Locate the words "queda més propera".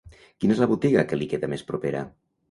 1.33-2.01